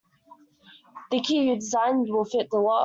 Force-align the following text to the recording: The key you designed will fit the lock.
The 1.11 1.21
key 1.21 1.47
you 1.49 1.55
designed 1.57 2.09
will 2.09 2.25
fit 2.25 2.49
the 2.49 2.57
lock. 2.57 2.79